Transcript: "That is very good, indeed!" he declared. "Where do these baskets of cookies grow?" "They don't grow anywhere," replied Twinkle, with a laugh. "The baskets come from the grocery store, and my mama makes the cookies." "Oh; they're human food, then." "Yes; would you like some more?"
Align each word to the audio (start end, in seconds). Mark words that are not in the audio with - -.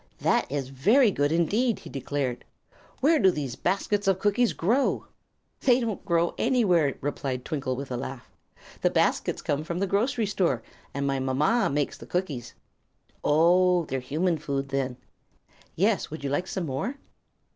"That 0.19 0.51
is 0.51 0.69
very 0.69 1.11
good, 1.11 1.31
indeed!" 1.31 1.77
he 1.77 1.89
declared. 1.91 2.43
"Where 3.01 3.19
do 3.19 3.29
these 3.29 3.55
baskets 3.55 4.07
of 4.07 4.17
cookies 4.17 4.51
grow?" 4.51 5.05
"They 5.59 5.79
don't 5.79 6.03
grow 6.03 6.33
anywhere," 6.39 6.95
replied 7.01 7.45
Twinkle, 7.45 7.75
with 7.75 7.91
a 7.91 7.97
laugh. 7.97 8.27
"The 8.81 8.89
baskets 8.89 9.43
come 9.43 9.63
from 9.63 9.77
the 9.77 9.85
grocery 9.85 10.25
store, 10.25 10.63
and 10.91 11.05
my 11.05 11.19
mama 11.19 11.69
makes 11.69 11.99
the 11.99 12.07
cookies." 12.07 12.55
"Oh; 13.23 13.85
they're 13.85 13.99
human 13.99 14.39
food, 14.39 14.69
then." 14.69 14.97
"Yes; 15.75 16.09
would 16.09 16.23
you 16.23 16.31
like 16.31 16.47
some 16.47 16.65
more?" 16.65 16.95